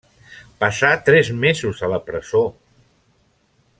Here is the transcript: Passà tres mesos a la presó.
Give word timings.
Passà 0.63 0.89
tres 1.09 1.29
mesos 1.43 1.83
a 1.89 1.91
la 1.93 2.01
presó. 2.09 2.43